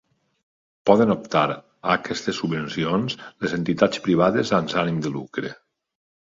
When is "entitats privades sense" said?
3.59-4.81